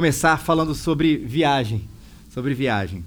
[0.00, 1.82] começar falando sobre viagem,
[2.30, 3.04] sobre viagem.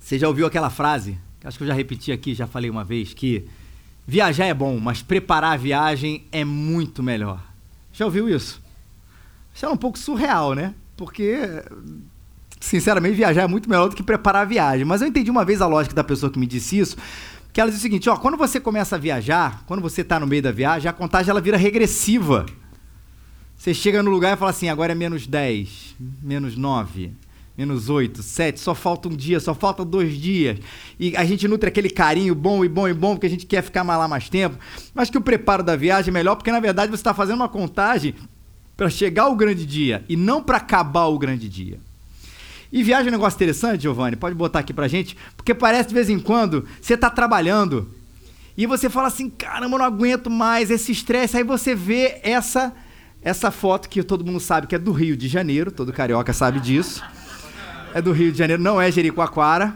[0.00, 1.16] Você já ouviu aquela frase?
[1.44, 3.46] Acho que eu já repeti aqui, já falei uma vez que
[4.04, 7.40] viajar é bom, mas preparar a viagem é muito melhor.
[7.92, 8.60] Já ouviu isso?
[9.54, 10.74] Isso é um pouco surreal, né?
[10.96, 11.62] Porque
[12.58, 14.84] sinceramente viajar é muito melhor do que preparar a viagem.
[14.84, 16.96] Mas eu entendi uma vez a lógica da pessoa que me disse isso
[17.58, 20.28] que ela diz o seguinte, ó, quando você começa a viajar, quando você está no
[20.28, 22.46] meio da viagem, a contagem ela vira regressiva.
[23.56, 27.10] Você chega no lugar e fala assim, agora é menos 10, menos 9,
[27.56, 30.60] menos 8, 7, só falta um dia, só falta dois dias.
[31.00, 33.60] E a gente nutre aquele carinho bom e bom e bom, porque a gente quer
[33.60, 34.56] ficar lá mais tempo.
[34.94, 37.48] Mas que o preparo da viagem é melhor, porque na verdade você está fazendo uma
[37.48, 38.14] contagem
[38.76, 41.80] para chegar ao grande dia e não para acabar o grande dia.
[42.70, 45.94] E viagem é um negócio interessante, Giovanni, pode botar aqui pra gente, porque parece de
[45.94, 47.90] vez em quando você tá trabalhando
[48.56, 51.36] e você fala assim, caramba, eu não aguento mais esse estresse.
[51.36, 52.74] Aí você vê essa
[53.22, 56.60] essa foto que todo mundo sabe que é do Rio de Janeiro, todo carioca sabe
[56.60, 57.02] disso.
[57.94, 59.74] É do Rio de Janeiro, não é Jericoacoara.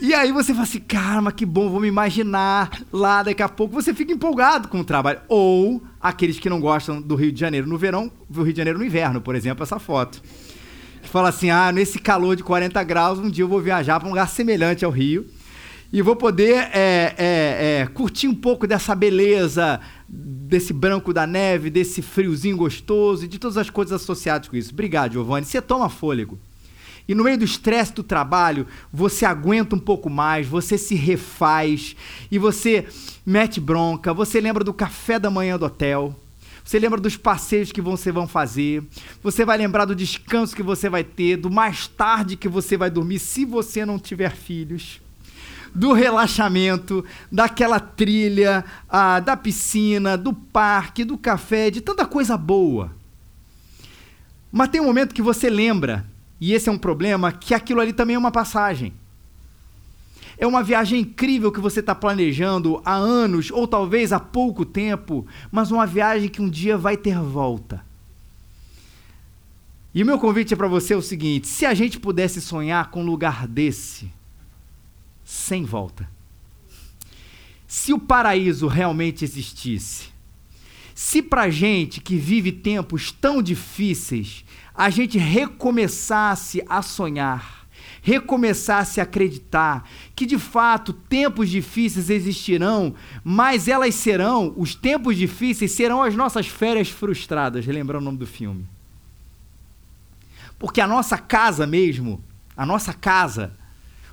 [0.00, 3.74] E aí você fala assim, caramba, que bom, vou me imaginar lá daqui a pouco.
[3.74, 5.20] Você fica empolgado com o trabalho.
[5.28, 8.78] Ou aqueles que não gostam do Rio de Janeiro no verão, do Rio de Janeiro
[8.78, 10.20] no inverno, por exemplo, essa foto
[11.12, 14.12] fala assim: ah, nesse calor de 40 graus, um dia eu vou viajar para um
[14.12, 15.26] lugar semelhante ao Rio
[15.92, 21.68] e vou poder é, é, é, curtir um pouco dessa beleza, desse branco da neve,
[21.68, 24.72] desse friozinho gostoso e de todas as coisas associadas com isso.
[24.72, 25.44] Obrigado, Giovanni.
[25.44, 26.38] Você toma fôlego.
[27.06, 31.94] E no meio do estresse do trabalho, você aguenta um pouco mais, você se refaz
[32.30, 32.86] e você
[33.26, 36.16] mete bronca, você lembra do café da manhã do hotel,
[36.72, 38.82] você lembra dos passeios que você vão fazer.
[39.22, 42.88] Você vai lembrar do descanso que você vai ter, do mais tarde que você vai
[42.88, 44.98] dormir, se você não tiver filhos.
[45.74, 52.90] Do relaxamento, daquela trilha, ah, da piscina, do parque, do café, de tanta coisa boa.
[54.50, 56.06] Mas tem um momento que você lembra,
[56.40, 58.94] e esse é um problema, que aquilo ali também é uma passagem.
[60.42, 65.24] É uma viagem incrível que você está planejando há anos ou talvez há pouco tempo,
[65.52, 67.84] mas uma viagem que um dia vai ter volta.
[69.94, 72.90] E o meu convite é para você é o seguinte: se a gente pudesse sonhar
[72.90, 74.10] com um lugar desse,
[75.24, 76.10] sem volta,
[77.64, 80.08] se o paraíso realmente existisse,
[80.92, 87.61] se para gente que vive tempos tão difíceis, a gente recomeçasse a sonhar,
[88.02, 95.70] recomeçasse a acreditar que de fato tempos difíceis existirão, mas elas serão, os tempos difíceis
[95.70, 98.66] serão as nossas férias frustradas, lembrando o nome do filme.
[100.58, 102.22] Porque a nossa casa mesmo,
[102.56, 103.52] a nossa casa,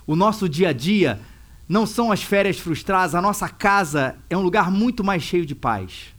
[0.06, 1.20] o nosso dia a dia,
[1.68, 5.56] não são as férias frustradas, a nossa casa é um lugar muito mais cheio de
[5.56, 6.14] paz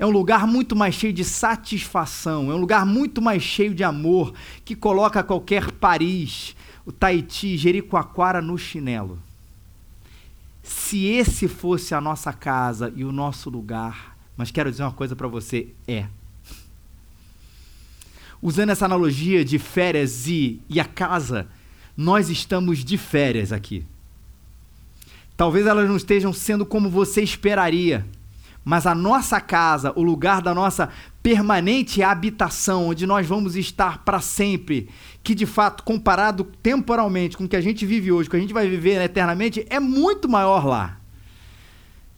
[0.00, 3.84] é um lugar muito mais cheio de satisfação, é um lugar muito mais cheio de
[3.84, 4.32] amor,
[4.64, 6.56] que coloca qualquer Paris,
[6.86, 9.18] o Tahiti, Jericoacoara no chinelo.
[10.62, 15.14] Se esse fosse a nossa casa e o nosso lugar, mas quero dizer uma coisa
[15.14, 16.06] para você, é.
[18.40, 21.46] Usando essa analogia de férias e, e a casa,
[21.94, 23.84] nós estamos de férias aqui.
[25.36, 28.06] Talvez elas não estejam sendo como você esperaria
[28.64, 30.90] mas a nossa casa, o lugar da nossa
[31.22, 34.88] permanente habitação, onde nós vamos estar para sempre,
[35.22, 38.44] que de fato, comparado temporalmente com o que a gente vive hoje, com o que
[38.44, 40.98] a gente vai viver eternamente, é muito maior lá.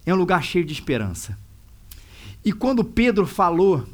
[0.04, 1.38] É um lugar cheio de esperança.
[2.44, 3.86] E quando Pedro falou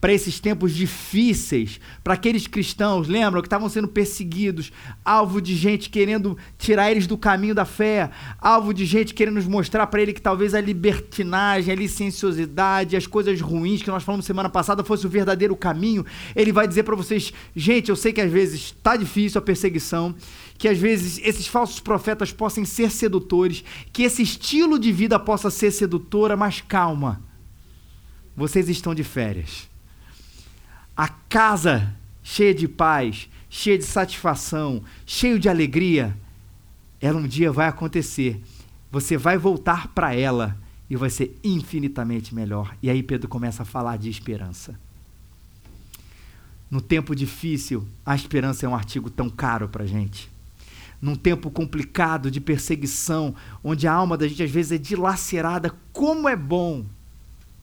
[0.00, 4.70] para esses tempos difíceis, para aqueles cristãos, lembram, que estavam sendo perseguidos,
[5.04, 9.46] alvo de gente querendo tirar eles do caminho da fé, alvo de gente querendo nos
[9.46, 14.26] mostrar para ele que talvez a libertinagem, a licenciosidade, as coisas ruins que nós falamos
[14.26, 16.04] semana passada fosse o verdadeiro caminho.
[16.34, 20.14] Ele vai dizer para vocês, gente, eu sei que às vezes está difícil a perseguição,
[20.58, 25.50] que às vezes esses falsos profetas possam ser sedutores, que esse estilo de vida possa
[25.50, 27.22] ser sedutora, mas calma.
[28.36, 29.74] Vocês estão de férias
[30.96, 36.16] a casa cheia de paz, cheia de satisfação, cheio de alegria,
[37.00, 38.40] ela um dia vai acontecer.
[38.90, 40.56] Você vai voltar para ela
[40.88, 42.74] e vai ser infinitamente melhor.
[42.82, 44.78] E aí Pedro começa a falar de esperança.
[46.70, 50.30] No tempo difícil, a esperança é um artigo tão caro para gente.
[51.00, 56.28] Num tempo complicado de perseguição, onde a alma da gente às vezes é dilacerada, como
[56.28, 56.84] é bom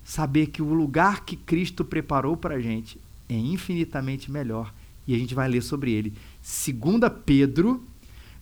[0.03, 4.74] saber que o lugar que Cristo preparou para a gente é infinitamente melhor.
[5.08, 6.14] E a gente vai ler sobre ele.
[6.42, 7.86] 2 Pedro,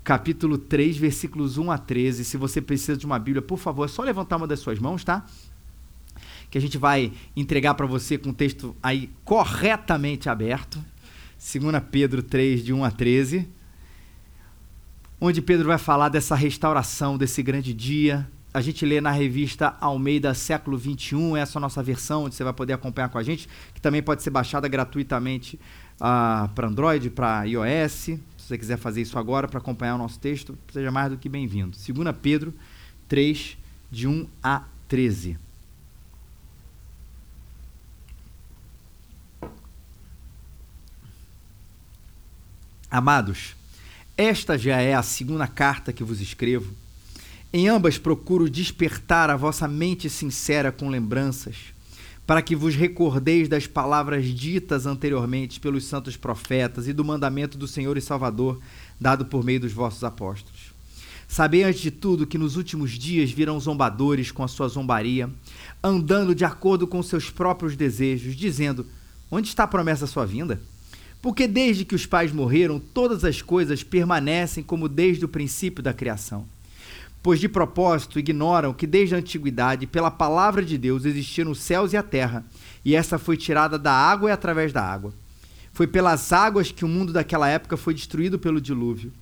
[0.03, 2.23] capítulo 3, versículos 1 a 13.
[2.23, 5.03] Se você precisa de uma Bíblia, por favor, é só levantar uma das suas mãos,
[5.03, 5.25] tá?
[6.51, 10.83] que a gente vai entregar para você com o texto aí corretamente aberto.
[11.39, 13.47] 2 Pedro 3, de 1 a 13.
[15.19, 18.29] Onde Pedro vai falar dessa restauração, desse grande dia.
[18.53, 22.43] A gente lê na revista Almeida Século 21, essa é a nossa versão, onde você
[22.43, 25.59] vai poder acompanhar com a gente, que também pode ser baixada gratuitamente uh,
[26.01, 27.91] ah, para Android, para iOS.
[27.93, 31.29] Se você quiser fazer isso agora para acompanhar o nosso texto, seja mais do que
[31.29, 31.77] bem-vindo.
[31.77, 32.53] 2 Pedro
[33.07, 33.57] 3,
[33.89, 35.37] de 1 a 13.
[42.89, 43.55] Amados,
[44.17, 46.75] esta já é a segunda carta que vos escrevo.
[47.53, 51.57] Em ambas procuro despertar a vossa mente sincera com lembranças,
[52.25, 57.67] para que vos recordeis das palavras ditas anteriormente pelos santos profetas e do mandamento do
[57.67, 58.57] Senhor e Salvador
[58.97, 60.71] dado por meio dos vossos apóstolos.
[61.27, 65.29] Sabei antes de tudo que nos últimos dias virão zombadores com a sua zombaria,
[65.83, 68.85] andando de acordo com seus próprios desejos, dizendo:
[69.29, 70.61] Onde está a promessa da sua vinda?
[71.21, 75.93] Porque desde que os pais morreram, todas as coisas permanecem como desde o princípio da
[75.93, 76.45] criação.
[77.23, 81.93] Pois de propósito ignoram que desde a antiguidade, pela palavra de Deus, existiram os céus
[81.93, 82.43] e a terra,
[82.83, 85.13] e essa foi tirada da água e através da água.
[85.71, 89.13] Foi pelas águas que o mundo daquela época foi destruído pelo dilúvio.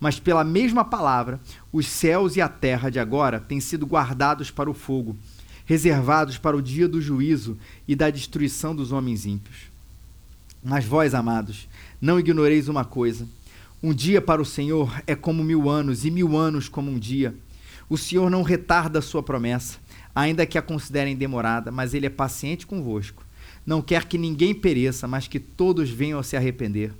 [0.00, 1.38] Mas pela mesma palavra,
[1.72, 5.16] os céus e a terra de agora têm sido guardados para o fogo,
[5.64, 7.56] reservados para o dia do juízo
[7.86, 9.70] e da destruição dos homens ímpios.
[10.64, 11.68] Mas vós, amados,
[12.00, 13.28] não ignoreis uma coisa:
[13.82, 17.34] um dia para o Senhor é como mil anos, e mil anos como um dia.
[17.88, 19.78] O Senhor não retarda a sua promessa,
[20.14, 23.24] ainda que a considerem demorada, mas ele é paciente convosco.
[23.66, 26.92] Não quer que ninguém pereça, mas que todos venham a se arrepender.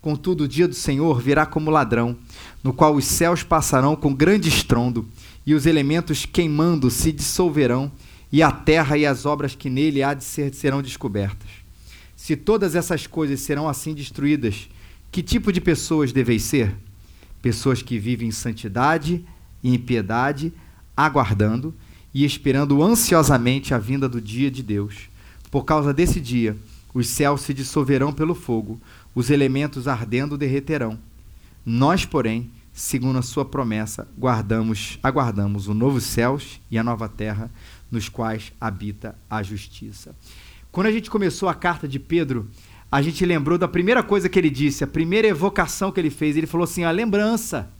[0.00, 2.16] Contudo, o dia do Senhor virá como ladrão,
[2.62, 5.06] no qual os céus passarão com grande estrondo,
[5.44, 7.90] e os elementos queimando se dissolverão,
[8.32, 11.48] e a terra e as obras que nele há de ser serão descobertas.
[12.16, 14.68] Se todas essas coisas serão assim destruídas,
[15.10, 16.74] que tipo de pessoas deveis ser?
[17.42, 19.24] Pessoas que vivem em santidade
[19.62, 20.52] e em piedade,
[20.96, 21.74] aguardando
[22.12, 25.08] e esperando ansiosamente a vinda do dia de Deus.
[25.50, 26.56] Por causa desse dia,
[26.94, 28.80] os céus se dissolverão pelo fogo,
[29.14, 30.98] os elementos ardendo derreterão.
[31.64, 37.50] Nós, porém, segundo a sua promessa, guardamos, aguardamos o novo céus e a nova terra,
[37.90, 40.14] nos quais habita a justiça.
[40.70, 42.48] Quando a gente começou a carta de Pedro,
[42.90, 46.36] a gente lembrou da primeira coisa que ele disse, a primeira evocação que ele fez.
[46.36, 47.70] Ele falou assim: a lembrança.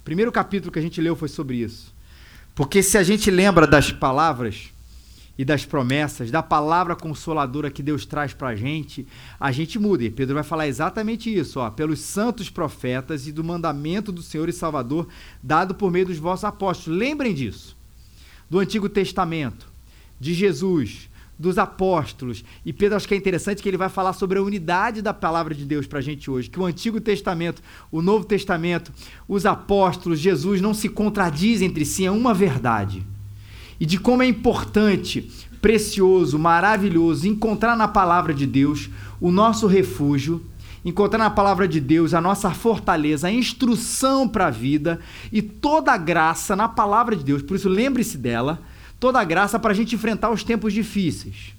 [0.00, 1.92] O primeiro capítulo que a gente leu foi sobre isso.
[2.54, 4.70] Porque se a gente lembra das palavras
[5.36, 9.06] e das promessas, da palavra consoladora que Deus traz para a gente,
[9.38, 10.04] a gente muda.
[10.04, 14.48] E Pedro vai falar exatamente isso, ó, pelos santos profetas e do mandamento do Senhor
[14.48, 15.08] e Salvador
[15.42, 16.98] dado por meio dos vossos apóstolos.
[16.98, 17.76] Lembrem disso.
[18.48, 19.66] Do Antigo Testamento,
[20.20, 21.08] de Jesus,
[21.38, 22.44] dos apóstolos.
[22.64, 25.54] E Pedro acho que é interessante que ele vai falar sobre a unidade da palavra
[25.54, 28.92] de Deus para a gente hoje, que o Antigo Testamento, o Novo Testamento,
[29.28, 33.04] os apóstolos, Jesus não se contradizem entre si, é uma verdade.
[33.78, 38.88] E de como é importante, precioso, maravilhoso encontrar na palavra de Deus
[39.20, 40.44] o nosso refúgio,
[40.84, 45.00] encontrar na palavra de Deus a nossa fortaleza, a instrução para a vida
[45.32, 47.42] e toda a graça na palavra de Deus.
[47.42, 48.60] Por isso, lembre-se dela
[49.04, 51.52] toda a graça para a gente enfrentar os tempos difíceis.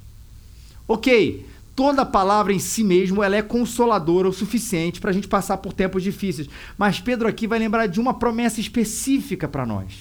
[0.87, 5.57] Ok, toda palavra em si mesmo ela é consoladora o suficiente para a gente passar
[5.57, 6.49] por tempos difíceis.
[6.75, 9.93] Mas Pedro aqui vai lembrar de uma promessa específica para nós.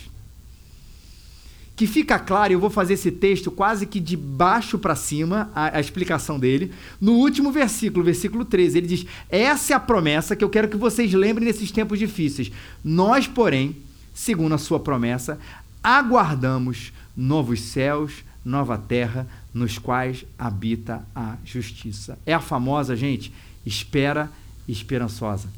[1.76, 5.76] Que fica claro, eu vou fazer esse texto quase que de baixo para cima, a,
[5.76, 6.72] a, explicação dele.
[6.98, 10.78] No último versículo, versículo 13, ele diz: Essa é a promessa que eu quero que
[10.78, 12.50] vocês lembrem nesses tempos difíceis.
[12.82, 13.76] Nós, porém,
[14.14, 15.38] segundo a sua promessa,
[15.82, 22.18] aguardamos novos céus, nova terra, nos quais habita a justiça.
[22.26, 23.32] É a famosa, gente,
[23.64, 24.30] espera
[24.68, 25.48] esperançosa.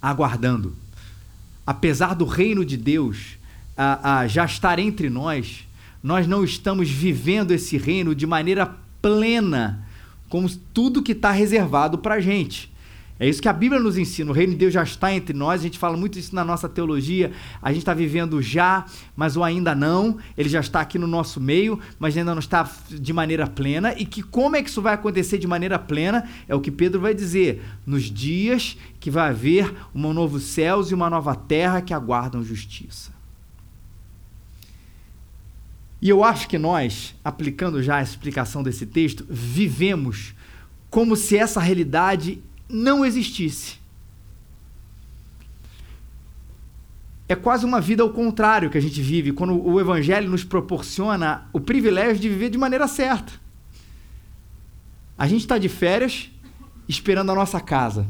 [0.00, 0.74] Aguardando.
[1.66, 3.36] Apesar do reino de Deus
[3.76, 5.66] a, a já estar entre nós,
[6.02, 9.86] nós não estamos vivendo esse reino de maneira plena,
[10.28, 12.72] como tudo que está reservado para a gente.
[13.20, 14.30] É isso que a Bíblia nos ensina.
[14.30, 15.60] O reino de Deus já está entre nós.
[15.60, 17.32] A gente fala muito isso na nossa teologia.
[17.60, 18.84] A gente está vivendo já,
[19.16, 20.18] mas o ainda não.
[20.36, 23.92] Ele já está aqui no nosso meio, mas ainda não está de maneira plena.
[23.98, 26.28] E que como é que isso vai acontecer de maneira plena?
[26.46, 27.60] É o que Pedro vai dizer.
[27.84, 33.18] Nos dias que vai haver um novo céus e uma nova terra que aguardam justiça.
[36.00, 40.34] E eu acho que nós, aplicando já a explicação desse texto, vivemos
[40.88, 43.78] como se essa realidade não existisse.
[47.28, 51.46] é quase uma vida ao contrário que a gente vive quando o Evangelho nos proporciona
[51.52, 53.34] o privilégio de viver de maneira certa.
[55.16, 56.30] A gente está de férias
[56.88, 58.08] esperando a nossa casa.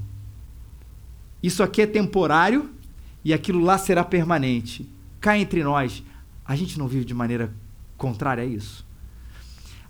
[1.42, 2.70] Isso aqui é temporário
[3.24, 4.88] e aquilo lá será permanente.
[5.20, 6.04] Cá entre nós,
[6.44, 7.52] a gente não vive de maneira
[7.96, 8.86] contrária a isso.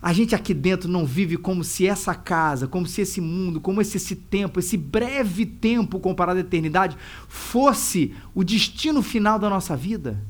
[0.00, 3.82] A gente aqui dentro não vive como se essa casa, como se esse mundo, como
[3.82, 9.76] se esse tempo, esse breve tempo comparado à eternidade, fosse o destino final da nossa
[9.76, 10.22] vida.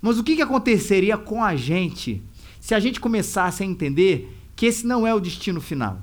[0.00, 2.22] Mas o que, que aconteceria com a gente
[2.60, 6.00] se a gente começasse a entender que esse não é o destino final?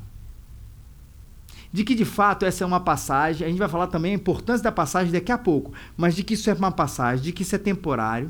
[1.71, 4.63] De que de fato essa é uma passagem, a gente vai falar também a importância
[4.63, 7.55] da passagem daqui a pouco, mas de que isso é uma passagem, de que isso
[7.55, 8.29] é temporário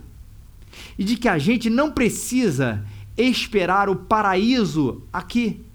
[0.98, 2.86] e de que a gente não precisa
[3.18, 5.66] esperar o paraíso aqui.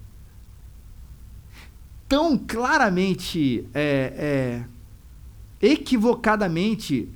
[2.07, 4.65] Tão claramente, é,
[5.61, 7.09] é, equivocadamente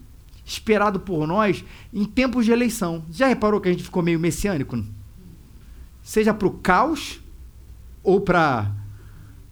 [0.46, 3.04] esperado por nós em tempos de eleição.
[3.10, 4.84] Já reparou que a gente ficou meio messiânico?
[6.02, 7.22] Seja para o caos
[8.04, 8.72] ou para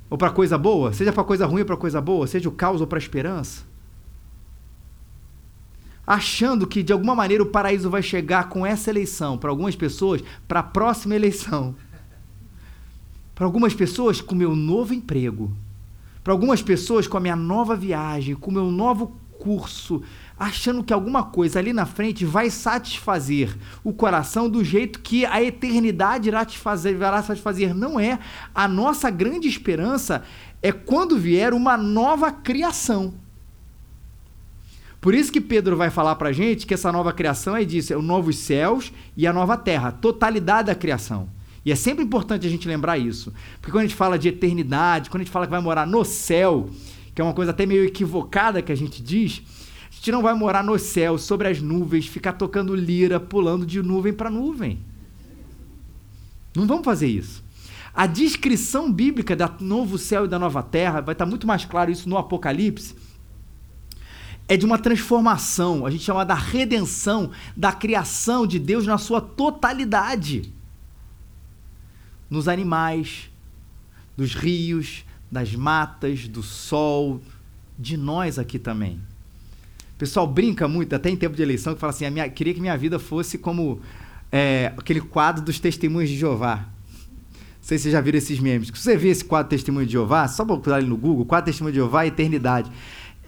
[0.10, 2.82] ou para coisa boa, seja para coisa ruim ou para coisa boa, seja o caos
[2.82, 3.71] ou para a esperança
[6.12, 10.22] achando que de alguma maneira o paraíso vai chegar com essa eleição, para algumas pessoas,
[10.46, 11.74] para a próxima eleição.
[13.34, 15.54] Para algumas pessoas, com o meu novo emprego.
[16.22, 20.04] Para algumas pessoas, com a minha nova viagem, com o meu novo curso,
[20.38, 25.42] achando que alguma coisa ali na frente vai satisfazer o coração do jeito que a
[25.42, 27.74] eternidade irá te fazer, irá satisfazer.
[27.74, 28.20] Não é.
[28.54, 30.24] A nossa grande esperança
[30.62, 33.14] é quando vier uma nova criação.
[35.02, 37.92] Por isso que Pedro vai falar para a gente que essa nova criação é disso,
[37.92, 41.28] é os novos céus e a nova terra, totalidade da criação.
[41.66, 43.34] E é sempre importante a gente lembrar isso.
[43.60, 46.06] Porque quando a gente fala de eternidade, quando a gente fala que vai morar no
[46.06, 46.70] céu,
[47.16, 49.42] que é uma coisa até meio equivocada que a gente diz,
[49.92, 53.82] a gente não vai morar no céu, sobre as nuvens, ficar tocando lira, pulando de
[53.82, 54.80] nuvem para nuvem.
[56.56, 57.44] Não vamos fazer isso.
[57.94, 61.92] A descrição bíblica da novo céu e da nova terra, vai estar muito mais claro
[61.92, 62.96] isso no Apocalipse,
[64.52, 69.22] é de uma transformação, a gente chama da redenção, da criação de Deus na sua
[69.22, 70.52] totalidade.
[72.30, 73.32] Nos animais,
[74.18, 77.22] dos rios, das matas, do sol,
[77.80, 79.00] de nós aqui também.
[79.96, 82.60] O pessoal brinca muito, até em tempo de eleição, que fala assim: minha, queria que
[82.60, 83.80] minha vida fosse como
[84.30, 86.58] é, aquele quadro dos testemunhos de Jeová.
[86.58, 86.66] Não
[87.62, 88.68] sei se vocês já viram esses memes.
[88.68, 91.72] Se você vê esse quadro Testemunho de Jeová, só procurar ali no Google, quadro Testemunho
[91.72, 92.70] de Jeová Eternidade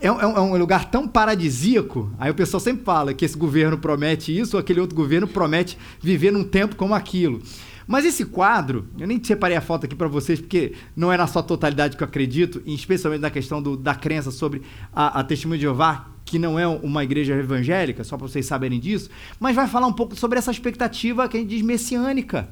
[0.04, 2.12] é, é, um, é um lugar tão paradisíaco.
[2.20, 5.78] Aí o pessoal sempre fala que esse governo promete isso, ou aquele outro governo promete
[6.02, 7.42] viver num tempo como aquilo.
[7.88, 11.26] Mas esse quadro, eu nem separei a foto aqui para vocês, porque não é na
[11.26, 14.62] sua totalidade que eu acredito, especialmente na questão do, da crença sobre
[14.94, 18.80] a, a Testemunha de Jeová, que não é uma igreja evangélica, só para vocês saberem
[18.80, 22.50] disso, mas vai falar um pouco sobre essa expectativa que a gente diz messiânica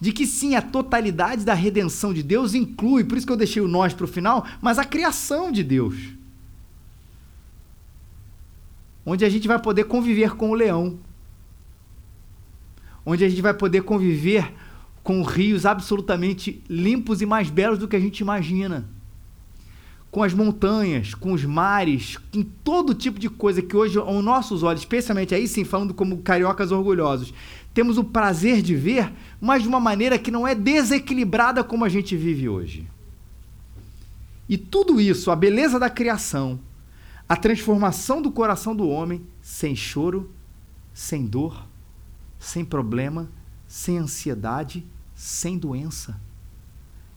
[0.00, 3.60] de que sim, a totalidade da redenção de Deus inclui, por isso que eu deixei
[3.60, 5.96] o nós para o final, mas a criação de Deus.
[9.04, 10.98] Onde a gente vai poder conviver com o leão.
[13.04, 14.52] Onde a gente vai poder conviver
[15.02, 18.86] com rios absolutamente limpos e mais belos do que a gente imagina.
[20.10, 24.62] Com as montanhas, com os mares, com todo tipo de coisa que hoje, aos nossos
[24.62, 27.34] olhos, especialmente aí sim, falando como cariocas orgulhosos,
[27.74, 31.88] temos o prazer de ver, mas de uma maneira que não é desequilibrada como a
[31.88, 32.88] gente vive hoje.
[34.48, 36.58] E tudo isso, a beleza da criação,
[37.28, 40.30] a transformação do coração do homem, sem choro,
[40.94, 41.66] sem dor,
[42.38, 43.28] sem problema,
[43.66, 44.84] sem ansiedade,
[45.14, 46.18] sem doença.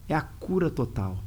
[0.10, 1.18] É a cura total.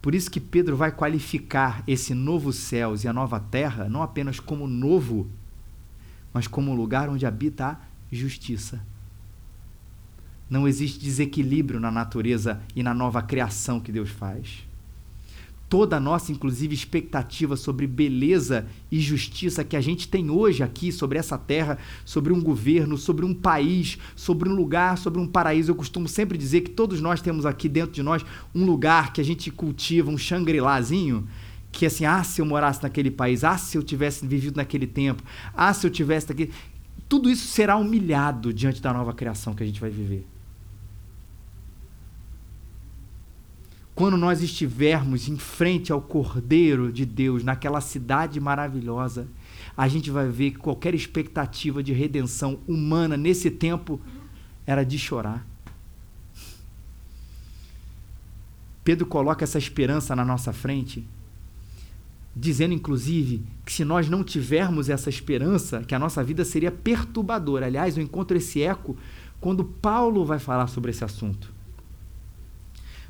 [0.00, 4.38] Por isso que Pedro vai qualificar esse novo céus e a nova terra não apenas
[4.38, 5.28] como novo,
[6.32, 7.78] mas como lugar onde habita a
[8.12, 8.80] justiça.
[10.48, 14.67] Não existe desequilíbrio na natureza e na nova criação que Deus faz.
[15.68, 20.90] Toda a nossa, inclusive, expectativa sobre beleza e justiça que a gente tem hoje aqui
[20.90, 25.70] sobre essa terra, sobre um governo, sobre um país, sobre um lugar, sobre um paraíso.
[25.70, 29.20] Eu costumo sempre dizer que todos nós temos aqui dentro de nós um lugar que
[29.20, 31.28] a gente cultiva, um Shangri-Lazinho,
[31.70, 35.22] que assim, ah, se eu morasse naquele país, ah, se eu tivesse vivido naquele tempo,
[35.54, 36.50] ah, se eu tivesse naquele
[37.08, 40.26] tudo isso será humilhado diante da nova criação que a gente vai viver.
[43.98, 49.26] Quando nós estivermos em frente ao Cordeiro de Deus, naquela cidade maravilhosa,
[49.76, 54.00] a gente vai ver que qualquer expectativa de redenção humana nesse tempo
[54.64, 55.44] era de chorar.
[58.84, 61.04] Pedro coloca essa esperança na nossa frente
[62.36, 67.66] dizendo inclusive que se nós não tivermos essa esperança, que a nossa vida seria perturbadora.
[67.66, 68.96] Aliás, eu encontro esse eco
[69.40, 71.57] quando Paulo vai falar sobre esse assunto.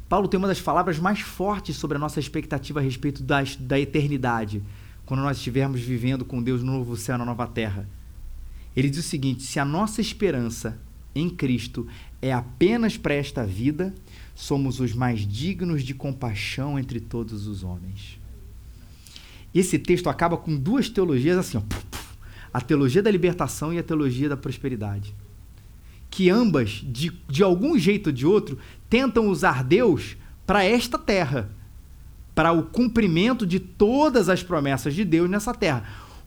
[0.09, 3.79] Paulo tem uma das palavras mais fortes sobre a nossa expectativa a respeito das, da
[3.79, 4.63] eternidade,
[5.05, 7.89] quando nós estivermos vivendo com Deus no novo céu, na nova terra.
[8.75, 10.79] Ele diz o seguinte: se a nossa esperança
[11.15, 11.87] em Cristo
[12.23, 13.95] é apenas para esta vida,
[14.35, 18.19] somos os mais dignos de compaixão entre todos os homens.
[19.55, 21.63] Esse texto acaba com duas teologias assim, ó,
[22.53, 25.15] a teologia da libertação e a teologia da prosperidade.
[26.11, 31.51] Que ambas, de, de algum jeito ou de outro, tentam usar Deus para esta terra,
[32.35, 35.85] para o cumprimento de todas as promessas de Deus nessa terra.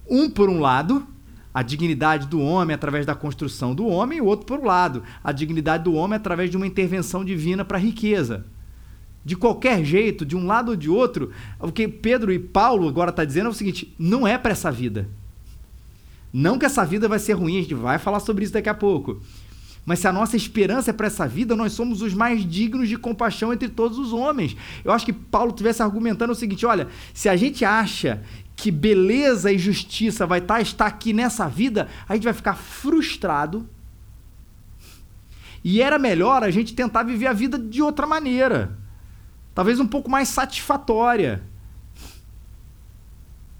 [0.07, 1.07] Um, por um lado,
[1.53, 5.03] a dignidade do homem através da construção do homem, e o outro, por um lado,
[5.23, 8.45] a dignidade do homem através de uma intervenção divina para a riqueza.
[9.23, 13.11] De qualquer jeito, de um lado ou de outro, o que Pedro e Paulo agora
[13.11, 15.07] está dizendo é o seguinte: não é para essa vida.
[16.33, 18.73] Não que essa vida vai ser ruim, a gente vai falar sobre isso daqui a
[18.73, 19.21] pouco.
[19.85, 22.97] Mas se a nossa esperança é para essa vida, nós somos os mais dignos de
[22.97, 24.55] compaixão entre todos os homens.
[24.85, 28.21] Eu acho que Paulo tivesse argumentando o seguinte: olha, se a gente acha
[28.55, 32.53] que beleza e justiça vai estar, tá, estar aqui nessa vida, a gente vai ficar
[32.53, 33.67] frustrado.
[35.63, 38.77] E era melhor a gente tentar viver a vida de outra maneira.
[39.53, 41.43] Talvez um pouco mais satisfatória.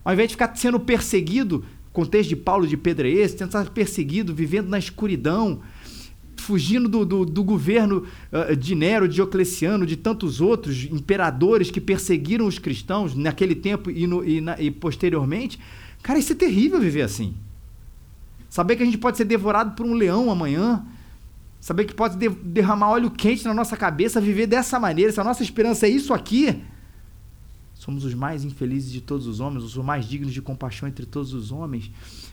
[0.03, 3.71] Ao invés de ficar sendo perseguido, contexto de Paulo de Pedro é esse, tentar ser
[3.71, 5.61] perseguido, vivendo na escuridão,
[6.41, 12.45] fugindo do, do, do governo uh, de Nero, Diocleciano, de tantos outros imperadores que perseguiram
[12.45, 15.59] os cristãos naquele tempo e, no, e, na, e posteriormente.
[16.01, 17.33] Cara, isso é terrível viver assim.
[18.49, 20.85] Saber que a gente pode ser devorado por um leão amanhã,
[21.59, 25.23] saber que pode de, derramar óleo quente na nossa cabeça, viver dessa maneira, se a
[25.23, 26.61] nossa esperança é isso aqui,
[27.73, 31.33] somos os mais infelizes de todos os homens, os mais dignos de compaixão entre todos
[31.33, 31.89] os homens,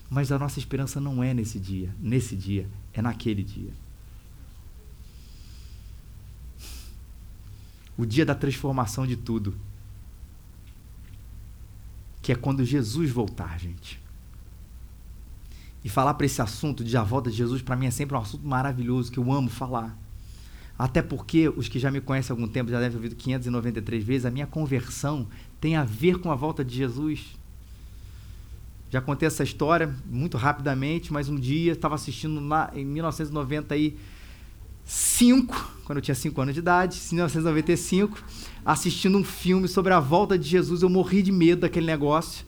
[0.09, 3.71] mas a nossa esperança não é nesse dia, nesse dia, é naquele dia.
[7.99, 9.53] O dia da transformação de tudo.
[12.21, 13.99] Que é quando Jesus voltar, gente.
[15.83, 18.21] E falar para esse assunto de a volta de Jesus, para mim é sempre um
[18.21, 19.97] assunto maravilhoso, que eu amo falar.
[20.77, 24.01] Até porque os que já me conhecem há algum tempo já devem ter ouvido 593
[24.01, 25.27] vezes, a minha conversão
[25.59, 27.37] tem a ver com a volta de Jesus.
[28.89, 33.99] Já contei essa história muito rapidamente, mas um dia estava assistindo lá em 1995
[34.89, 38.23] 5, quando eu tinha 5 anos de idade, em 1995,
[38.65, 40.81] assistindo um filme sobre a volta de Jesus.
[40.81, 42.43] Eu morri de medo daquele negócio.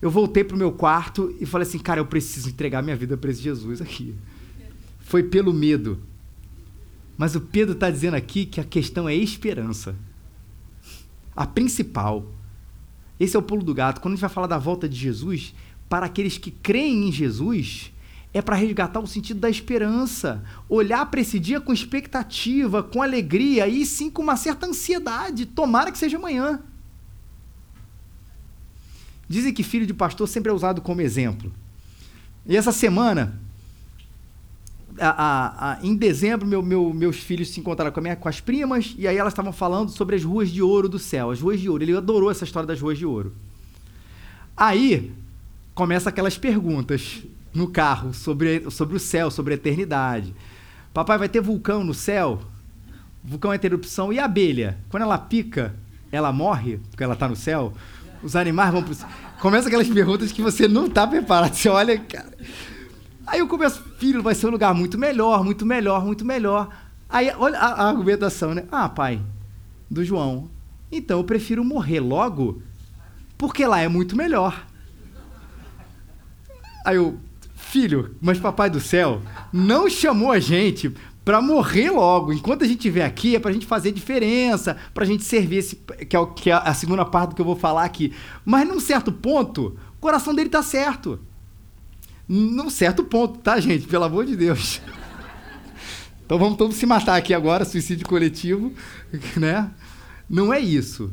[0.00, 3.32] Eu voltei pro meu quarto e falei assim, cara, eu preciso entregar minha vida para
[3.32, 4.14] esse Jesus aqui.
[5.00, 6.00] Foi pelo medo.
[7.18, 9.96] Mas o Pedro está dizendo aqui que a questão é esperança.
[11.34, 12.24] A principal.
[13.18, 14.00] Esse é o pulo do gato.
[14.00, 15.52] Quando a gente vai falar da volta de Jesus,
[15.88, 17.92] para aqueles que creem em Jesus,
[18.32, 23.66] é para resgatar o sentido da esperança, olhar para esse dia com expectativa, com alegria
[23.66, 25.46] e sim com uma certa ansiedade.
[25.46, 26.60] Tomara que seja amanhã.
[29.28, 31.52] Dizem que filho de pastor sempre é usado como exemplo.
[32.46, 33.40] E essa semana,
[34.98, 38.40] a, a, a, em dezembro, meu, meu, meus filhos se encontraram com, minha, com as
[38.40, 41.60] primas e aí elas estavam falando sobre as ruas de ouro do céu, as ruas
[41.60, 41.82] de ouro.
[41.82, 43.34] Ele adorou essa história das ruas de ouro.
[44.56, 45.12] Aí
[45.74, 50.34] começa aquelas perguntas no carro sobre, sobre o céu, sobre a eternidade.
[50.92, 52.40] Papai, vai ter vulcão no céu?
[53.22, 54.12] vulcão é erupção.
[54.12, 54.78] E a abelha?
[54.88, 55.74] Quando ela pica,
[56.10, 57.72] ela morre, porque ela está no céu?
[58.22, 59.08] Os animais vão pro céu.
[59.40, 61.54] Começa aquelas perguntas que você não está preparado.
[61.54, 62.32] Você olha, cara.
[63.26, 66.68] Aí eu começo, filho, vai ser um lugar muito melhor, muito melhor, muito melhor.
[67.08, 68.64] Aí, olha a, a argumentação, né?
[68.70, 69.20] Ah, pai,
[69.88, 70.50] do João.
[70.90, 72.62] Então eu prefiro morrer logo,
[73.38, 74.66] porque lá é muito melhor.
[76.84, 77.20] Aí eu,
[77.70, 80.92] Filho, mas Papai do Céu não chamou a gente
[81.24, 82.32] para morrer logo.
[82.32, 85.58] Enquanto a gente estiver aqui, é para a gente fazer diferença, para a gente servir
[85.58, 85.76] esse.
[85.76, 88.12] Que é, o, que é a segunda parte do que eu vou falar aqui.
[88.44, 91.20] Mas num certo ponto, o coração dele tá certo.
[92.28, 93.86] Num certo ponto, tá, gente?
[93.86, 94.80] Pelo amor de Deus.
[96.24, 98.72] Então vamos todos se matar aqui agora, suicídio coletivo,
[99.36, 99.68] né?
[100.28, 101.12] Não é isso.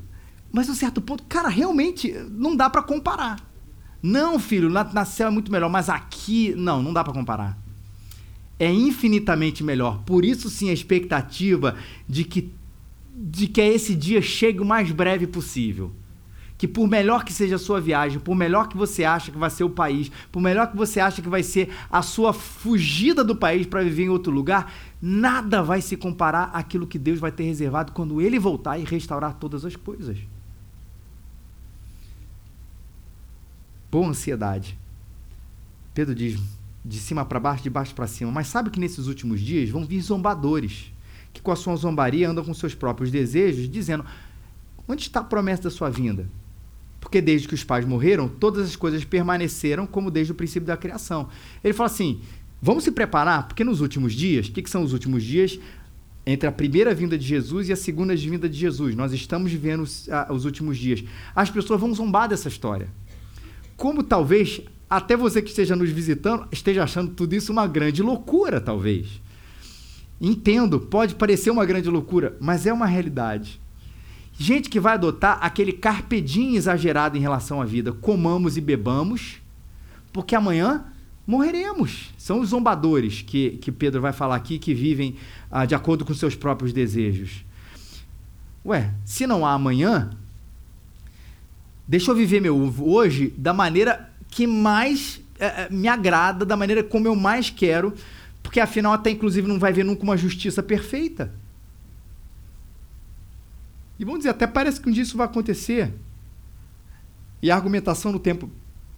[0.52, 3.47] Mas num certo ponto, cara, realmente não dá para comparar.
[4.02, 7.58] Não, filho, na, na céu é muito melhor, mas aqui, não, não dá para comparar.
[8.60, 10.02] É infinitamente melhor.
[10.06, 11.76] Por isso, sim, a expectativa
[12.08, 12.52] de que,
[13.16, 15.92] de que esse dia chegue o mais breve possível.
[16.58, 19.50] Que por melhor que seja a sua viagem, por melhor que você acha que vai
[19.50, 23.36] ser o país, por melhor que você acha que vai ser a sua fugida do
[23.36, 27.44] país para viver em outro lugar, nada vai se comparar àquilo que Deus vai ter
[27.44, 30.18] reservado quando ele voltar e restaurar todas as coisas.
[33.90, 34.78] Por ansiedade.
[35.94, 36.40] Pedro diz:
[36.88, 38.32] de cima para baixo, de baixo para cima.
[38.32, 40.92] Mas sabe que nesses últimos dias vão vir zombadores,
[41.34, 44.06] que com a sua zombaria andam com seus próprios desejos, dizendo:
[44.88, 46.28] onde está a promessa da sua vinda?
[47.00, 50.78] Porque desde que os pais morreram, todas as coisas permaneceram como desde o princípio da
[50.78, 51.28] criação.
[51.64, 52.22] Ele fala assim:
[52.62, 55.60] vamos se preparar, porque nos últimos dias, o que, que são os últimos dias?
[56.26, 58.96] Entre a primeira vinda de Jesus e a segunda vinda de Jesus.
[58.96, 61.02] Nós estamos vivendo os, a, os últimos dias.
[61.34, 62.90] As pessoas vão zombar dessa história.
[63.78, 68.60] Como talvez até você que esteja nos visitando esteja achando tudo isso uma grande loucura,
[68.60, 69.22] talvez.
[70.20, 73.62] Entendo, pode parecer uma grande loucura, mas é uma realidade.
[74.34, 77.92] Gente que vai adotar aquele carpedinho exagerado em relação à vida.
[77.92, 79.38] Comamos e bebamos,
[80.12, 80.86] porque amanhã
[81.26, 82.14] morreremos.
[82.18, 85.16] São os zombadores que, que Pedro vai falar aqui, que vivem
[85.52, 87.44] ah, de acordo com seus próprios desejos.
[88.66, 90.10] Ué, se não há amanhã,
[91.88, 97.08] deixa eu viver meu hoje da maneira que mais é, me agrada, da maneira como
[97.08, 97.94] eu mais quero,
[98.44, 101.34] porque afinal até inclusive não vai ver nunca uma justiça perfeita.
[104.00, 105.94] E vamos dizer, até parece que um dia isso vai acontecer.
[107.42, 108.50] E a argumentação no tempo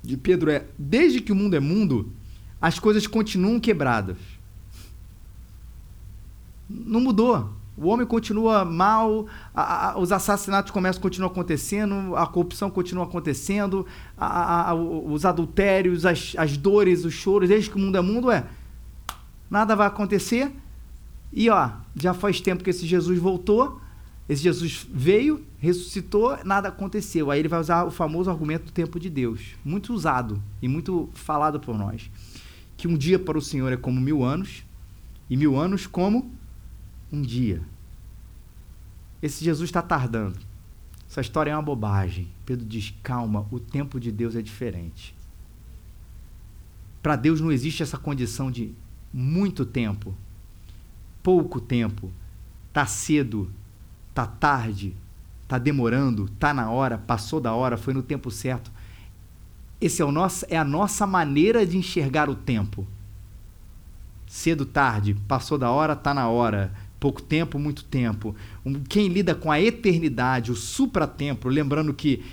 [0.04, 2.12] de Pedro é: desde que o mundo é mundo,
[2.62, 4.18] as coisas continuam quebradas.
[6.70, 7.59] Não mudou.
[7.82, 13.86] O homem continua mal, a, a, os assassinatos começam, continuam acontecendo, a corrupção continua acontecendo,
[14.18, 18.46] a, os adultérios, as, as dores, os choros, desde que o mundo é mundo, é.
[19.50, 20.52] Nada vai acontecer.
[21.32, 23.80] E ó, já faz tempo que esse Jesus voltou,
[24.28, 27.32] esse Jesus veio, ressuscitou, nada aconteceu.
[27.32, 31.10] Aí ele vai usar o famoso argumento do tempo de Deus, muito usado e muito
[31.14, 32.12] falado por nós.
[32.76, 34.66] Que um dia para o Senhor é como mil anos,
[35.30, 36.38] e mil anos como
[37.12, 37.62] um dia.
[39.22, 40.40] Esse Jesus está tardando.
[41.10, 42.30] Essa história é uma bobagem.
[42.46, 45.16] Pedro diz: calma, o tempo de Deus é diferente.
[47.02, 48.74] Para Deus não existe essa condição de
[49.12, 50.14] muito tempo,
[51.24, 52.12] pouco tempo,
[52.72, 53.52] tá cedo,
[54.14, 54.96] tá tarde,
[55.48, 58.72] tá demorando, tá na hora, passou da hora, foi no tempo certo.
[59.82, 62.86] Esse é o nosso é a nossa maneira de enxergar o tempo.
[64.28, 68.36] Cedo, tarde, passou da hora, tá na hora, pouco tempo, muito tempo.
[68.88, 72.24] Quem lida com a eternidade, o supratempo, lembrando que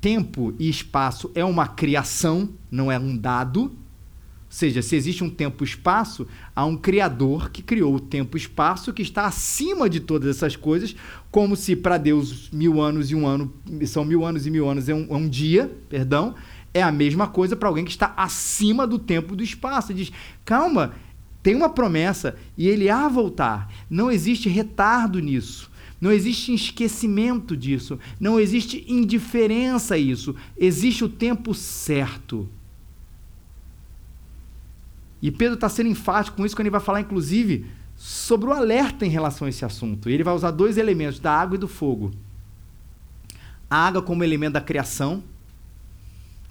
[0.00, 3.62] tempo e espaço é uma criação, não é um dado.
[3.62, 8.36] Ou seja, se existe um tempo e espaço, há um criador que criou o tempo
[8.36, 10.94] e espaço que está acima de todas essas coisas,
[11.30, 13.52] como se para Deus mil anos e um ano
[13.86, 16.34] são mil anos e mil anos é um, é um dia, perdão,
[16.72, 19.94] é a mesma coisa para alguém que está acima do tempo e do espaço.
[19.94, 20.12] Diz,
[20.44, 20.92] calma,
[21.44, 23.70] tem uma promessa e ele há voltar.
[23.90, 25.70] Não existe retardo nisso.
[26.00, 27.98] Não existe esquecimento disso.
[28.18, 30.34] Não existe indiferença a isso.
[30.56, 32.48] Existe o tempo certo.
[35.20, 39.04] E Pedro está sendo enfático com isso quando ele vai falar, inclusive, sobre o alerta
[39.04, 40.08] em relação a esse assunto.
[40.08, 42.10] Ele vai usar dois elementos, da água e do fogo.
[43.68, 45.22] A água como elemento da criação,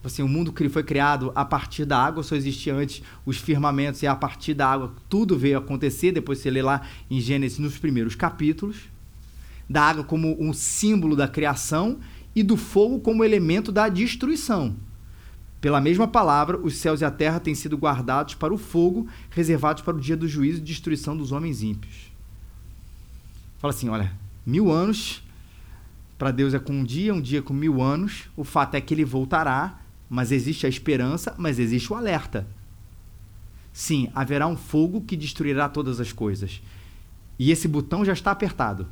[0.03, 4.07] assim, o mundo foi criado a partir da água, só existia antes os firmamentos e
[4.07, 6.11] a partir da água tudo veio acontecer.
[6.11, 8.77] Depois você lê lá em Gênesis nos primeiros capítulos.
[9.69, 11.99] Da água como um símbolo da criação
[12.35, 14.75] e do fogo como elemento da destruição.
[15.61, 19.81] Pela mesma palavra, os céus e a terra têm sido guardados para o fogo, reservados
[19.81, 22.11] para o dia do juízo e destruição dos homens ímpios.
[23.59, 24.11] Fala assim: olha,
[24.45, 25.23] mil anos
[26.17, 28.29] para Deus é com um dia, um dia com mil anos.
[28.35, 29.79] O fato é que ele voltará
[30.13, 32.45] mas existe a esperança, mas existe o alerta.
[33.73, 36.61] Sim, haverá um fogo que destruirá todas as coisas.
[37.39, 38.87] E esse botão já está apertado.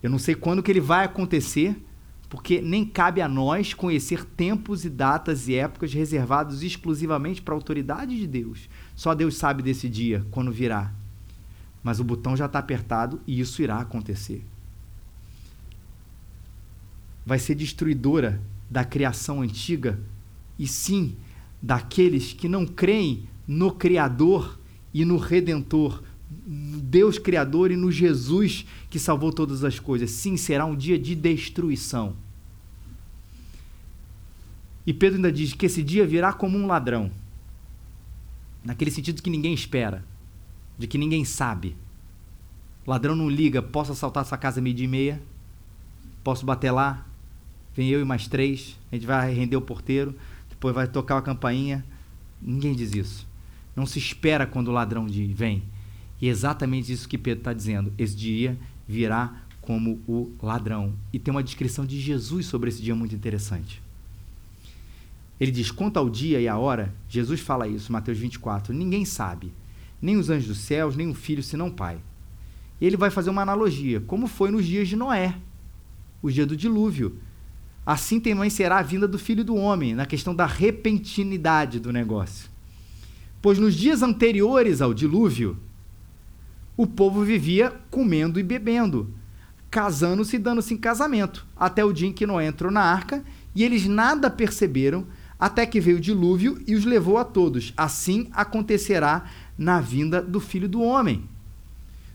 [0.00, 1.76] Eu não sei quando que ele vai acontecer,
[2.28, 7.56] porque nem cabe a nós conhecer tempos e datas e épocas reservados exclusivamente para a
[7.56, 8.68] autoridade de Deus.
[8.94, 10.92] Só Deus sabe desse dia, quando virá.
[11.82, 14.44] Mas o botão já está apertado e isso irá acontecer
[17.28, 20.00] vai ser destruidora da criação antiga,
[20.58, 21.14] e sim
[21.60, 24.58] daqueles que não creem no Criador
[24.94, 26.02] e no Redentor,
[26.46, 30.10] no Deus Criador e no Jesus que salvou todas as coisas.
[30.10, 32.16] Sim, será um dia de destruição.
[34.86, 37.10] E Pedro ainda diz que esse dia virá como um ladrão,
[38.64, 40.02] naquele sentido que ninguém espera,
[40.78, 41.76] de que ninguém sabe.
[42.86, 45.22] Ladrão não liga, posso assaltar sua casa meio-dia e meia?
[46.24, 47.04] Posso bater lá?
[47.78, 50.12] Vem eu e mais três, a gente vai render o porteiro,
[50.50, 51.84] depois vai tocar a campainha.
[52.42, 53.24] Ninguém diz isso.
[53.76, 55.62] Não se espera quando o ladrão vem.
[56.20, 57.92] E é exatamente isso que Pedro está dizendo.
[57.96, 60.92] Esse dia virá como o ladrão.
[61.12, 63.80] E tem uma descrição de Jesus sobre esse dia muito interessante.
[65.38, 69.52] Ele diz: quanto ao dia e a hora, Jesus fala isso, Mateus 24: ninguém sabe,
[70.02, 72.00] nem os anjos dos céus, nem o filho, senão o Pai.
[72.80, 75.36] E ele vai fazer uma analogia, como foi nos dias de Noé,
[76.20, 77.16] o dia do dilúvio.
[77.88, 82.50] Assim também será a vinda do filho do homem, na questão da repentinidade do negócio.
[83.40, 85.56] Pois nos dias anteriores ao dilúvio,
[86.76, 89.10] o povo vivia comendo e bebendo,
[89.70, 93.24] casando-se e dando-se em casamento, até o dia em que Noé entrou na arca,
[93.54, 95.06] e eles nada perceberam,
[95.40, 97.72] até que veio o dilúvio e os levou a todos.
[97.74, 99.24] Assim acontecerá
[99.56, 101.26] na vinda do filho do homem.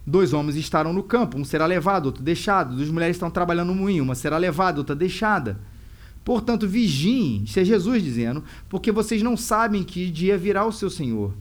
[0.05, 2.75] Dois homens estarão no campo, um será levado, outro deixado.
[2.75, 5.59] Duas mulheres estão trabalhando no moinho, uma será levada, outra deixada.
[6.25, 10.89] Portanto, vigiem, isso é Jesus dizendo, porque vocês não sabem que dia virá o seu
[10.89, 11.33] Senhor.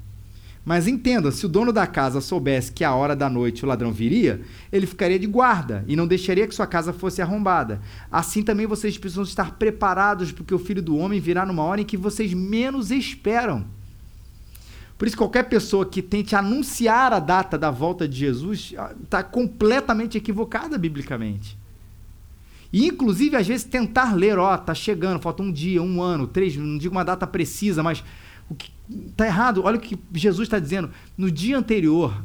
[0.64, 3.92] Mas entenda, se o dono da casa soubesse que a hora da noite o ladrão
[3.92, 7.81] viria, ele ficaria de guarda e não deixaria que sua casa fosse arrombada.
[8.11, 11.85] Assim também vocês precisam estar preparados, porque o filho do homem virá numa hora em
[11.85, 13.64] que vocês menos esperam.
[15.03, 19.25] Por isso, qualquer pessoa que tente anunciar a data da volta de Jesus está ah,
[19.25, 21.59] completamente equivocada biblicamente.
[22.73, 26.29] E, inclusive, às vezes, tentar ler, ó, oh, tá chegando, falta um dia, um ano,
[26.29, 28.05] três, não digo uma data precisa, mas
[28.49, 28.71] o que
[29.09, 29.62] está errado.
[29.65, 30.88] Olha o que Jesus está dizendo.
[31.19, 32.23] No dia anterior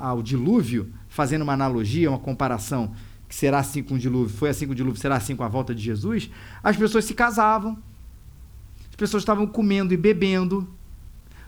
[0.00, 2.94] ao dilúvio, fazendo uma analogia, uma comparação,
[3.28, 5.48] que será assim com o dilúvio, foi assim com o dilúvio, será assim com a
[5.48, 6.30] volta de Jesus,
[6.62, 7.76] as pessoas se casavam,
[8.88, 10.77] as pessoas estavam comendo e bebendo,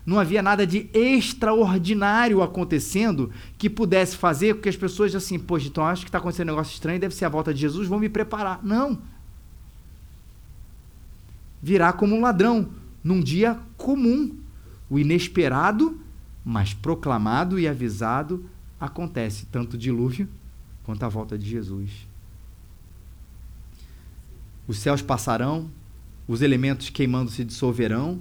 [0.05, 5.67] não havia nada de extraordinário acontecendo que pudesse fazer com que as pessoas assim, poxa,
[5.67, 7.99] então acho que está acontecendo um negócio estranho, deve ser a volta de Jesus, vou
[7.99, 8.59] me preparar.
[8.63, 8.99] Não.
[11.61, 12.69] Virá como um ladrão,
[13.03, 14.35] num dia comum.
[14.89, 15.99] O inesperado,
[16.43, 18.45] mas proclamado e avisado,
[18.79, 20.27] acontece, tanto o dilúvio
[20.83, 22.07] quanto a volta de Jesus.
[24.67, 25.69] Os céus passarão,
[26.27, 28.19] os elementos queimando se dissolverão,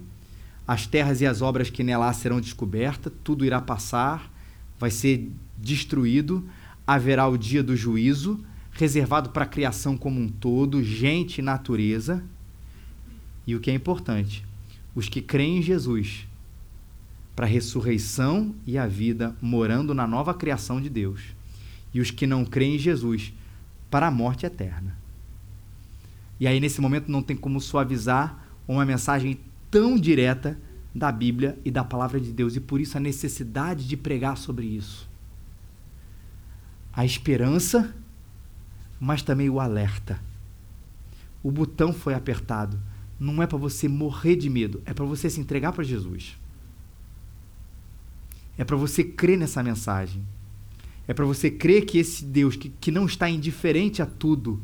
[0.71, 4.33] as terras e as obras que nela serão descobertas, tudo irá passar,
[4.79, 5.29] vai ser
[5.59, 6.49] destruído,
[6.87, 8.39] haverá o dia do juízo,
[8.71, 12.23] reservado para a criação como um todo, gente e natureza.
[13.45, 14.47] E o que é importante,
[14.95, 16.29] os que creem em Jesus,
[17.35, 21.21] para a ressurreição e a vida, morando na nova criação de Deus.
[21.93, 23.33] E os que não creem em Jesus,
[23.91, 24.97] para a morte eterna.
[26.39, 29.37] E aí, nesse momento, não tem como suavizar uma mensagem
[29.71, 30.59] tão direta
[30.95, 34.67] da Bíblia e da palavra de Deus, e por isso a necessidade de pregar sobre
[34.67, 35.09] isso.
[36.93, 37.95] A esperança,
[38.99, 40.21] mas também o alerta.
[41.43, 42.79] O botão foi apertado.
[43.19, 46.37] Não é para você morrer de medo, é para você se entregar para Jesus.
[48.59, 50.25] É para você crer nessa mensagem.
[51.07, 54.61] É para você crer que esse Deus que, que não está indiferente a tudo,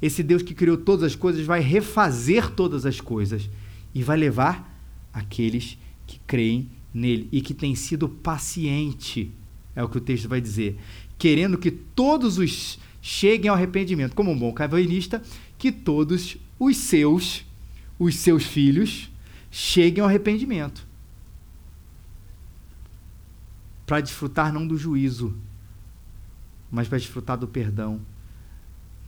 [0.00, 3.48] esse Deus que criou todas as coisas, vai refazer todas as coisas
[3.96, 4.78] e vai levar
[5.10, 9.32] aqueles que creem nele e que têm sido paciente,
[9.74, 10.78] é o que o texto vai dizer,
[11.16, 15.22] querendo que todos os cheguem ao arrependimento, como um bom calvinista,
[15.56, 17.46] que todos os seus,
[17.98, 19.10] os seus filhos,
[19.50, 20.86] cheguem ao arrependimento.
[23.86, 25.34] Para desfrutar não do juízo,
[26.70, 27.98] mas para desfrutar do perdão.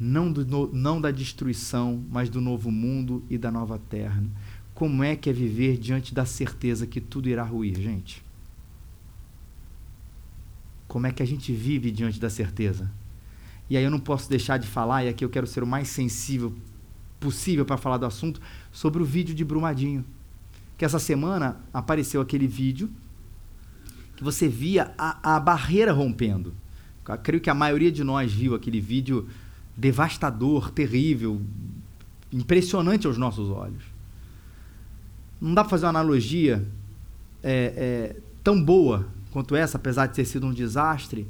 [0.01, 4.23] Não, do, não da destruição, mas do novo mundo e da nova terra
[4.79, 8.25] como é que é viver diante da certeza que tudo irá ruir, gente?
[10.87, 12.89] Como é que a gente vive diante da certeza?
[13.69, 15.89] E aí eu não posso deixar de falar, e aqui eu quero ser o mais
[15.89, 16.55] sensível
[17.19, 20.05] possível para falar do assunto, sobre o vídeo de Brumadinho.
[20.77, 22.89] Que essa semana apareceu aquele vídeo
[24.15, 26.55] que você via a, a barreira rompendo.
[27.09, 29.27] Eu creio que a maioria de nós viu aquele vídeo
[29.77, 31.43] devastador, terrível,
[32.33, 33.98] impressionante aos nossos olhos
[35.41, 36.67] não dá para fazer uma analogia
[37.43, 41.27] é, é, tão boa quanto essa, apesar de ter sido um desastre,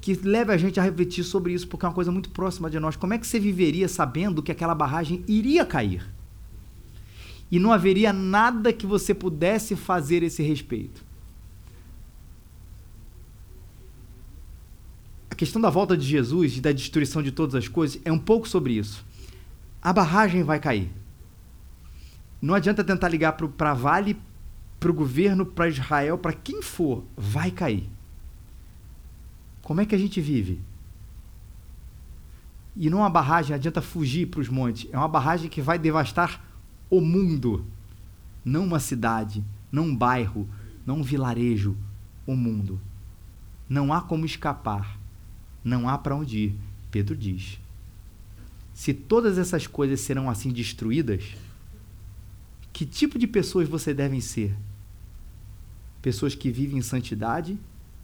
[0.00, 2.78] que leve a gente a refletir sobre isso, porque é uma coisa muito próxima de
[2.78, 2.94] nós.
[2.94, 6.06] Como é que você viveria sabendo que aquela barragem iria cair?
[7.50, 11.02] E não haveria nada que você pudesse fazer a esse respeito.
[15.30, 18.18] A questão da volta de Jesus e da destruição de todas as coisas é um
[18.18, 19.04] pouco sobre isso.
[19.80, 20.90] A barragem vai cair.
[22.44, 24.20] Não adianta tentar ligar para Vale,
[24.78, 27.88] para o governo, para Israel, para quem for, vai cair.
[29.62, 30.60] Como é que a gente vive?
[32.76, 34.86] E não é uma barragem, adianta fugir para os montes.
[34.92, 36.44] É uma barragem que vai devastar
[36.90, 37.64] o mundo.
[38.44, 40.46] Não uma cidade, não um bairro,
[40.84, 41.74] não um vilarejo,
[42.26, 42.78] o mundo.
[43.66, 44.98] Não há como escapar.
[45.64, 46.58] não há para onde ir.
[46.90, 47.58] Pedro diz:
[48.74, 51.34] se todas essas coisas serão assim destruídas,
[52.74, 54.52] que tipo de pessoas você devem ser?
[56.02, 57.56] Pessoas que vivem em santidade,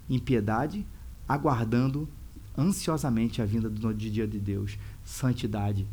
[0.08, 0.86] em piedade,
[1.28, 2.08] aguardando
[2.56, 4.78] ansiosamente a vinda do dia de Deus.
[5.04, 5.88] Santidade.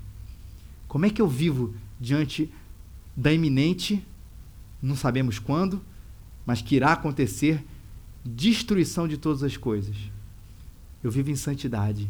[0.88, 2.54] Como é que eu vivo diante
[3.16, 4.06] da iminente,
[4.80, 5.82] não sabemos quando,
[6.46, 7.66] mas que irá acontecer,
[8.24, 9.98] destruição de todas as coisas?
[11.04, 12.08] Eu vivo em santidade.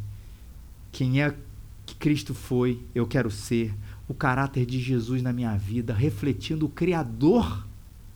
[0.91, 1.33] Quem é
[1.85, 3.73] que Cristo foi, eu quero ser.
[4.07, 7.65] O caráter de Jesus na minha vida, refletindo o Criador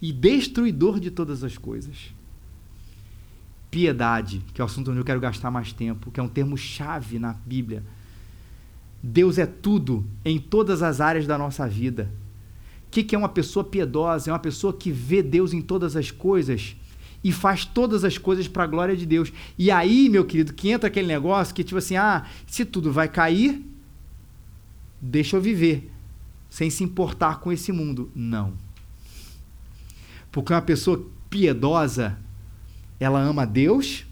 [0.02, 2.14] e destruidor de todas as coisas.
[3.70, 6.58] Piedade, que é o assunto onde eu quero gastar mais tempo, que é um termo
[6.58, 7.84] chave na Bíblia.
[9.04, 12.12] Deus é tudo em todas as áreas da nossa vida.
[12.88, 14.30] O que, que é uma pessoa piedosa?
[14.30, 16.76] É uma pessoa que vê Deus em todas as coisas
[17.24, 19.32] e faz todas as coisas para a glória de Deus.
[19.58, 23.08] E aí, meu querido, que entra aquele negócio que tipo assim, ah, se tudo vai
[23.08, 23.66] cair,
[25.02, 25.92] deixa eu viver
[26.50, 28.12] sem se importar com esse mundo.
[28.14, 28.54] Não.
[30.32, 32.20] Porque uma pessoa piedosa,
[33.00, 34.06] ela ama Deus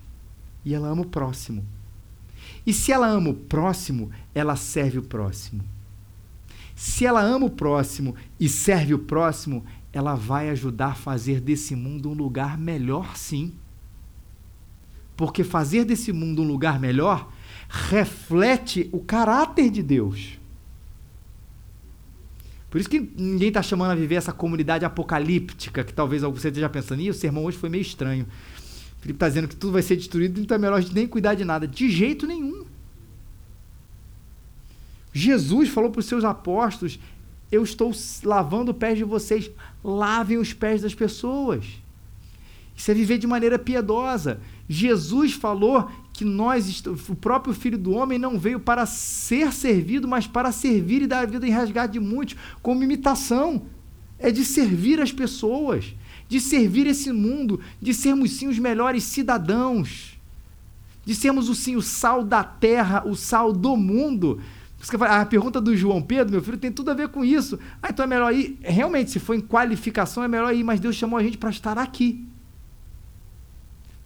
[0.66, 1.66] e ela ama o próximo.
[2.66, 5.64] E se ela ama o próximo, ela serve o próximo.
[6.76, 11.76] Se ela ama o próximo e serve o próximo, ela vai ajudar a fazer desse
[11.76, 13.54] mundo um lugar melhor, sim.
[15.18, 17.30] Porque fazer desse mundo um lugar melhor
[17.68, 20.39] reflete o caráter de Deus.
[22.70, 26.70] Por isso que ninguém está chamando a viver essa comunidade apocalíptica, que talvez você esteja
[26.70, 28.26] pensando, e o sermão hoje foi meio estranho.
[28.26, 31.08] O Felipe está dizendo que tudo vai ser destruído, então é melhor a gente nem
[31.08, 31.68] cuidar de nada.
[31.68, 32.66] De jeito nenhum.
[35.12, 37.00] Jesus falou para os seus apóstolos:
[37.52, 37.92] eu estou
[38.24, 39.50] lavando os pés de vocês,
[39.84, 41.66] lavem os pés das pessoas.
[42.76, 44.40] Isso é viver de maneira piedosa.
[44.68, 50.28] Jesus falou que nós, o próprio Filho do Homem, não veio para ser servido, mas
[50.28, 53.62] para servir e dar a vida em resgate de muitos, como imitação.
[54.18, 55.96] É de servir as pessoas,
[56.28, 60.20] de servir esse mundo, de sermos sim os melhores cidadãos,
[61.06, 64.42] de sermos o sim o sal da terra, o sal do mundo,
[65.08, 67.58] a pergunta do João Pedro, meu filho, tem tudo a ver com isso.
[67.82, 68.60] Ah, então é melhor ir.
[68.62, 71.78] Realmente, se for em qualificação, é melhor ir, mas Deus chamou a gente para estar
[71.78, 72.28] aqui.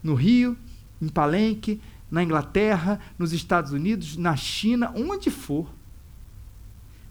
[0.03, 0.55] No Rio,
[1.01, 1.81] em Palenque,
[2.13, 5.67] na Inglaterra, nos Estados Unidos, na China, onde for.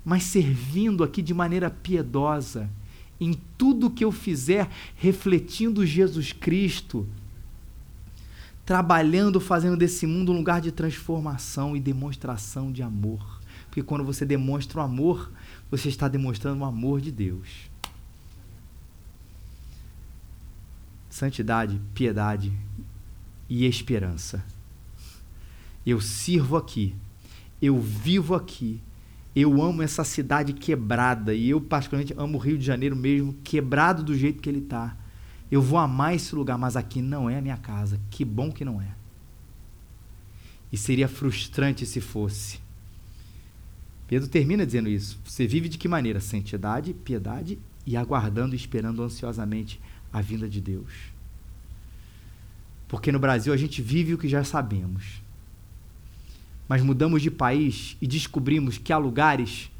[0.04, 2.70] Mas servindo aqui de maneira piedosa,
[3.20, 7.04] em tudo que eu fizer, refletindo Jesus Cristo,
[8.64, 13.40] trabalhando, fazendo desse mundo um lugar de transformação e demonstração de amor.
[13.66, 15.32] Porque quando você demonstra o amor,
[15.68, 17.48] você está demonstrando o amor de Deus.
[21.10, 22.52] Santidade, piedade
[23.48, 24.44] e esperança.
[25.85, 26.95] Eu sirvo aqui,
[27.61, 28.81] eu vivo aqui,
[29.35, 34.03] eu amo essa cidade quebrada e eu, particularmente, amo o Rio de Janeiro mesmo, quebrado
[34.03, 34.97] do jeito que ele está.
[35.51, 38.01] Eu vou amar esse lugar, mas aqui não é a minha casa.
[38.11, 38.88] Que bom que não é.
[40.71, 42.59] E seria frustrante se fosse.
[44.07, 45.18] Pedro termina dizendo isso.
[45.25, 46.21] Você vive de que maneira?
[46.21, 49.81] Santidade, piedade e aguardando e esperando ansiosamente
[50.12, 50.92] a vinda de Deus.
[52.88, 55.21] Porque no Brasil a gente vive o que já sabemos.
[56.68, 59.70] Mas mudamos de país e descobrimos que há lugares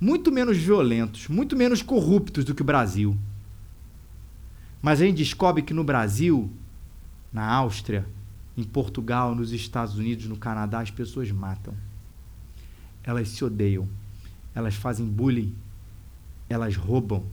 [0.00, 3.16] muito menos violentos, muito menos corruptos do que o Brasil.
[4.82, 6.50] Mas a gente descobre que no Brasil,
[7.32, 8.06] na Áustria,
[8.56, 11.74] em Portugal, nos Estados Unidos, no Canadá, as pessoas matam
[13.06, 13.88] elas se odeiam,
[14.52, 15.54] elas fazem bullying,
[16.48, 17.24] elas roubam,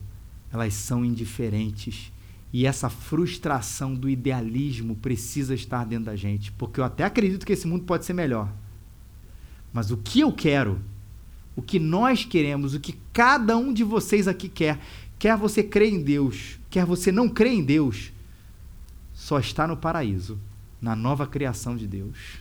[0.52, 2.12] elas são indiferentes.
[2.52, 7.52] E essa frustração do idealismo precisa estar dentro da gente, porque eu até acredito que
[7.52, 8.48] esse mundo pode ser melhor.
[9.74, 10.80] Mas o que eu quero,
[11.56, 14.78] o que nós queremos, o que cada um de vocês aqui quer,
[15.18, 18.12] quer você crer em Deus, quer você não crer em Deus,
[19.12, 20.38] só está no paraíso,
[20.80, 22.38] na nova criação de Deus.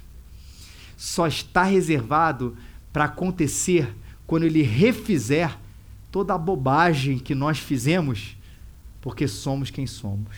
[0.95, 2.55] Só está reservado
[2.91, 3.93] para acontecer
[4.27, 5.57] quando ele refizer
[6.11, 8.37] toda a bobagem que nós fizemos,
[9.01, 10.35] porque somos quem somos.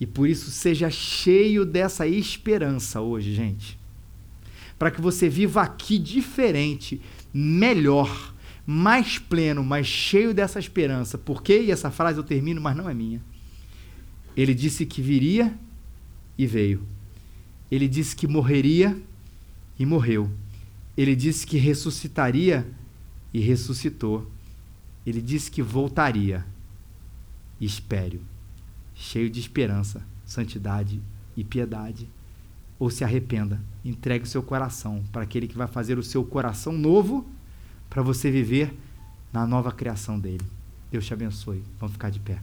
[0.00, 3.77] E por isso seja cheio dessa esperança hoje, gente.
[4.78, 7.00] Para que você viva aqui diferente,
[7.34, 8.34] melhor,
[8.66, 11.18] mais pleno, mais cheio dessa esperança.
[11.18, 13.20] Porque, e essa frase eu termino, mas não é minha.
[14.36, 15.58] Ele disse que viria
[16.36, 16.86] e veio.
[17.70, 18.96] Ele disse que morreria
[19.78, 20.30] e morreu.
[20.96, 22.66] Ele disse que ressuscitaria
[23.32, 24.30] e ressuscitou.
[25.06, 26.44] Ele disse que voltaria.
[27.60, 28.20] Espere,
[28.94, 31.00] cheio de esperança, santidade
[31.36, 32.08] e piedade.
[32.78, 33.60] Ou se arrependa.
[33.84, 37.26] Entregue o seu coração para aquele que vai fazer o seu coração novo
[37.88, 38.74] para você viver
[39.32, 40.44] na nova criação dele.
[40.90, 41.62] Deus te abençoe.
[41.78, 42.38] Vamos ficar de pé.